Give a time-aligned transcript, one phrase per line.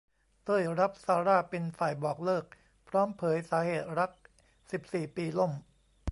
[0.45, 2.45] เต้ย รับ ซาร่า เป็นฝ่ายบอกเลิก
[2.87, 4.11] พร้อมเผยสาเหตุรัก
[4.71, 5.51] สิบสี่ ปีล่ม